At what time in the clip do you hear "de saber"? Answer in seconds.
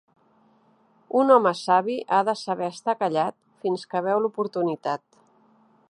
2.31-2.71